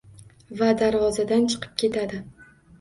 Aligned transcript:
Va 0.61 0.69
darvozadan 0.79 1.47
chiqib 1.53 1.79
ketadi.. 1.85 2.25